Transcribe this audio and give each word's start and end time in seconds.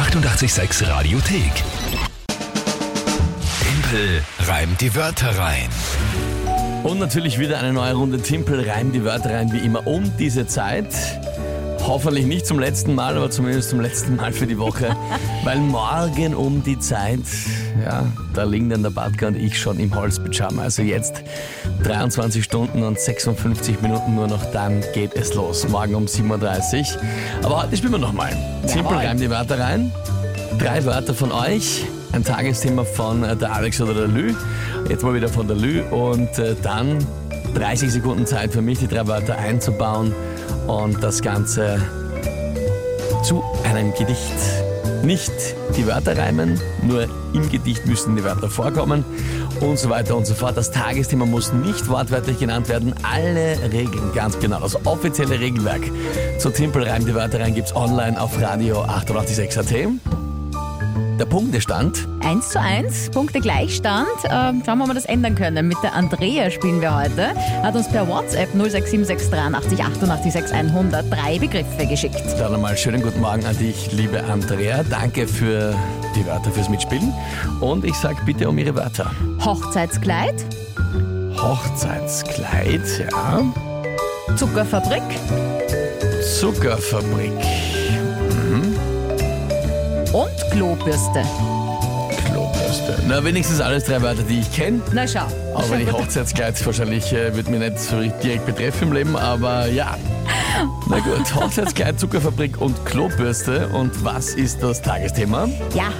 886 0.00 0.88
Radiothek. 0.88 1.52
Tempel 3.60 4.22
reimt 4.46 4.80
die 4.80 4.94
Wörter 4.94 5.36
rein. 5.36 5.68
Und 6.82 6.98
natürlich 6.98 7.38
wieder 7.38 7.58
eine 7.58 7.74
neue 7.74 7.92
Runde 7.92 8.22
Timpel, 8.22 8.66
reim 8.66 8.92
die 8.92 9.04
Wörter 9.04 9.34
rein, 9.34 9.52
wie 9.52 9.58
immer 9.58 9.86
um 9.86 10.10
diese 10.16 10.46
Zeit. 10.46 10.86
Hoffentlich 11.86 12.26
nicht 12.26 12.46
zum 12.46 12.58
letzten 12.58 12.94
Mal, 12.94 13.16
aber 13.16 13.30
zumindest 13.30 13.70
zum 13.70 13.80
letzten 13.80 14.16
Mal 14.16 14.32
für 14.32 14.46
die 14.46 14.58
Woche. 14.58 14.94
Weil 15.44 15.58
morgen 15.58 16.34
um 16.34 16.62
die 16.62 16.78
Zeit, 16.78 17.20
ja, 17.84 18.06
da 18.34 18.44
liegen 18.44 18.68
dann 18.68 18.82
der 18.82 18.90
Badka 18.90 19.28
und 19.28 19.36
ich 19.36 19.58
schon 19.58 19.80
im 19.80 19.94
Holzpyjama. 19.94 20.62
Also 20.62 20.82
jetzt 20.82 21.22
23 21.82 22.44
Stunden 22.44 22.82
und 22.82 22.98
56 22.98 23.80
Minuten 23.80 24.14
nur 24.14 24.28
noch, 24.28 24.44
dann 24.52 24.84
geht 24.94 25.14
es 25.14 25.34
los. 25.34 25.68
Morgen 25.68 25.94
um 25.94 26.04
7.30 26.04 26.80
Uhr. 26.80 27.00
Aber 27.42 27.62
heute 27.62 27.76
spielen 27.76 27.92
wir 27.92 27.98
nochmal. 27.98 28.36
Timpel, 28.66 28.96
reim 28.98 29.18
die 29.18 29.30
Wörter 29.30 29.58
rein. 29.58 29.90
Drei 30.58 30.84
Wörter 30.84 31.14
von 31.14 31.32
euch. 31.32 31.84
Ein 32.12 32.24
Tagesthema 32.24 32.84
von 32.84 33.24
äh, 33.24 33.36
der 33.36 33.52
Alex 33.52 33.80
oder 33.80 33.94
der 33.94 34.08
Lü. 34.08 34.34
Jetzt 34.88 35.02
mal 35.02 35.14
wieder 35.14 35.28
von 35.28 35.46
der 35.46 35.56
Lü. 35.56 35.82
Und 35.82 36.38
äh, 36.38 36.54
dann 36.62 36.98
30 37.54 37.90
Sekunden 37.90 38.26
Zeit 38.26 38.52
für 38.52 38.62
mich, 38.62 38.78
die 38.78 38.88
drei 38.88 39.06
Wörter 39.06 39.38
einzubauen 39.38 40.14
und 40.66 41.02
das 41.02 41.22
Ganze 41.22 41.80
zu 43.22 43.42
einem 43.64 43.92
Gedicht. 43.94 44.34
Nicht 45.02 45.32
die 45.76 45.86
Wörter 45.86 46.16
reimen, 46.16 46.60
nur 46.82 47.06
im 47.32 47.48
Gedicht 47.48 47.86
müssen 47.86 48.16
die 48.16 48.24
Wörter 48.24 48.50
vorkommen 48.50 49.04
und 49.60 49.78
so 49.78 49.88
weiter 49.88 50.16
und 50.16 50.26
so 50.26 50.34
fort. 50.34 50.56
Das 50.56 50.70
Tagesthema 50.70 51.24
muss 51.24 51.52
nicht 51.52 51.88
wortwörtlich 51.88 52.38
genannt 52.38 52.68
werden. 52.68 52.94
Alle 53.02 53.58
Regeln, 53.72 54.12
ganz 54.14 54.38
genau. 54.38 54.60
Das 54.60 54.86
offizielle 54.86 55.40
Regelwerk 55.40 55.82
zu 56.38 56.50
Timpel 56.50 56.84
reim 56.84 57.06
die 57.06 57.14
Wörter 57.14 57.40
rein 57.40 57.54
gibt's 57.54 57.74
online 57.74 58.20
auf 58.20 58.40
Radio 58.40 58.82
886 58.82 59.58
AT. 59.58 60.19
Der 61.18 61.26
Punktestand 61.26 62.08
1 62.22 62.48
zu 62.48 62.60
1, 62.60 63.10
Punkte 63.10 63.40
Gleichstand. 63.40 64.08
Ähm, 64.24 64.62
schauen 64.64 64.64
wir 64.64 64.76
mal, 64.76 64.84
ob 64.84 64.90
wir 64.90 64.94
das 64.94 65.04
ändern 65.04 65.34
können. 65.34 65.68
Mit 65.68 65.76
der 65.82 65.94
Andrea 65.94 66.50
spielen 66.50 66.80
wir 66.80 66.96
heute. 66.96 67.34
Hat 67.62 67.74
uns 67.74 67.88
per 67.88 68.08
WhatsApp 68.08 68.48
0676 68.54 69.32
88 69.32 69.84
88 69.84 70.52
100 70.52 71.10
drei 71.10 71.38
Begriffe 71.38 71.86
geschickt. 71.86 72.22
Dann 72.38 72.54
einmal 72.54 72.76
schönen 72.76 73.02
guten 73.02 73.20
Morgen 73.20 73.44
an 73.44 73.56
dich, 73.58 73.92
liebe 73.92 74.22
Andrea. 74.24 74.82
Danke 74.82 75.26
für 75.26 75.74
die 76.16 76.26
Wörter 76.26 76.50
fürs 76.50 76.68
Mitspielen. 76.68 77.12
Und 77.60 77.84
ich 77.84 77.94
sag 77.94 78.24
bitte 78.24 78.48
um 78.48 78.56
Ihre 78.58 78.74
Wörter. 78.74 79.10
Hochzeitskleid, 79.44 80.44
Hochzeitskleid, 81.36 83.06
ja. 83.10 83.42
Zuckerfabrik, 84.36 85.02
Zuckerfabrik, 86.38 87.32
Klobürste. 90.50 91.22
Klobürste. 92.26 93.02
Na, 93.06 93.22
wenigstens 93.24 93.60
alles 93.60 93.84
drei 93.84 94.02
Wörter, 94.02 94.22
die 94.22 94.40
ich 94.40 94.52
kenne. 94.52 94.80
Na 94.92 95.06
schau. 95.06 95.26
Aber 95.54 95.76
die 95.76 95.90
Hochzeitskleid 95.92 96.64
wahrscheinlich 96.66 97.12
äh, 97.12 97.34
wird 97.34 97.48
mir 97.48 97.58
nicht 97.58 97.78
so 97.78 98.00
direkt 98.00 98.46
betreffen 98.46 98.88
im 98.88 98.92
Leben, 98.92 99.16
aber 99.16 99.66
ja. 99.66 99.96
Na 100.88 100.98
gut, 100.98 101.34
Hochzeitskleid, 101.34 101.98
Zuckerfabrik 102.00 102.60
und 102.60 102.84
Klobürste. 102.84 103.68
Und 103.68 104.04
was 104.04 104.34
ist 104.34 104.62
das 104.62 104.82
Tagesthema? 104.82 105.48
Ja, 105.74 105.92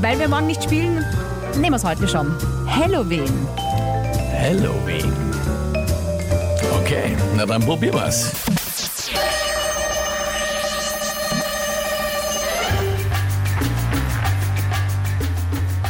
weil 0.00 0.18
wir 0.18 0.28
morgen 0.28 0.46
nicht 0.46 0.62
spielen, 0.62 1.04
nehmen 1.54 1.72
wir 1.72 1.76
es 1.76 1.84
heute 1.84 2.06
schon. 2.06 2.34
Halloween. 2.66 3.30
Halloween. 4.38 5.12
Okay, 6.82 7.16
na 7.36 7.46
dann 7.46 7.62
probieren 7.64 7.94
wir's. 7.94 8.32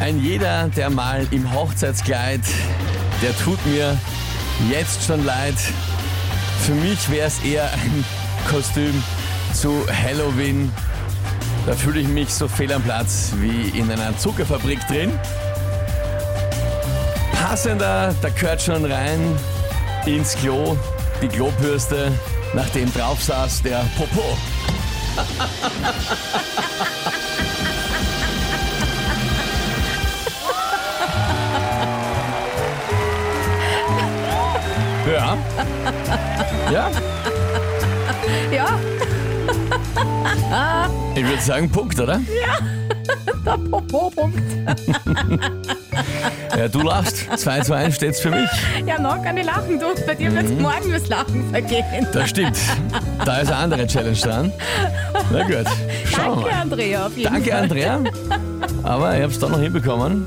Ein 0.00 0.22
jeder, 0.22 0.68
der 0.68 0.88
mal 0.88 1.26
im 1.30 1.52
Hochzeitskleid, 1.52 2.40
der 3.22 3.36
tut 3.36 3.58
mir 3.66 3.98
jetzt 4.70 5.04
schon 5.04 5.26
leid. 5.26 5.54
Für 6.62 6.72
mich 6.72 7.10
wäre 7.10 7.26
es 7.26 7.44
eher 7.44 7.70
ein 7.70 8.04
Kostüm 8.48 9.02
zu 9.52 9.86
Halloween. 9.88 10.72
Da 11.66 11.74
fühle 11.74 12.00
ich 12.00 12.08
mich 12.08 12.32
so 12.32 12.48
fehl 12.48 12.72
am 12.72 12.82
Platz 12.82 13.32
wie 13.36 13.78
in 13.78 13.90
einer 13.90 14.16
Zuckerfabrik 14.16 14.78
drin. 14.88 15.12
Passender, 17.32 18.14
da 18.22 18.28
gehört 18.30 18.62
schon 18.62 18.90
rein 18.90 19.20
ins 20.06 20.34
Klo 20.34 20.78
die 21.20 21.28
Klobürste, 21.28 22.10
nachdem 22.54 22.90
drauf 22.94 23.22
saß 23.22 23.62
der 23.62 23.84
Popo. 23.98 24.38
Ja. 35.12 35.36
Ja, 36.72 36.90
Ja, 38.52 38.78
ich 41.14 41.24
würde 41.24 41.40
sagen 41.42 41.70
Punkt, 41.70 41.98
oder? 42.00 42.20
der 43.44 43.56
Popo-Punkt. 43.70 44.38
Ja, 46.56 46.66
du 46.68 46.80
lachst. 46.80 47.26
2 47.38 47.60
zu 47.60 47.74
1 47.74 47.94
steht's 47.94 48.20
für 48.20 48.30
mich. 48.30 48.48
Ja, 48.84 48.98
noch 49.00 49.22
kann 49.22 49.36
ich 49.36 49.46
lachen, 49.46 49.78
du. 49.78 49.86
Bei 50.06 50.14
dir 50.14 50.34
wird 50.34 50.60
morgen 50.60 50.90
das 50.92 51.08
Lachen 51.08 51.48
vergehen. 51.50 52.06
Das 52.12 52.28
stimmt. 52.30 52.58
Da 53.24 53.38
ist 53.38 53.48
eine 53.48 53.56
andere 53.56 53.86
Challenge 53.86 54.16
dran. 54.16 54.52
Na 55.30 55.42
gut, 55.44 55.66
schauen 56.06 56.42
wir 56.42 56.42
Danke, 56.42 56.50
mal. 56.50 56.60
Andrea, 56.60 57.06
auf 57.06 57.16
jeden 57.16 57.32
Danke, 57.32 57.50
Fall. 57.50 57.62
Andrea. 57.62 58.00
Aber 58.82 59.16
ich 59.16 59.22
hab's 59.22 59.38
doch 59.38 59.48
noch 59.50 59.60
hinbekommen. 59.60 60.26